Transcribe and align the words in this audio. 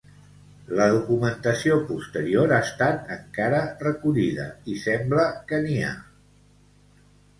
La 0.77 0.85
documentació 0.93 1.75
posterior 1.89 2.55
ha 2.55 2.59
estat 2.69 3.13
encara 3.17 3.61
recollida 3.89 4.49
i 4.73 4.79
sembla 4.89 5.27
que 5.53 5.61
n'hi 5.67 5.81
ha. 5.91 5.97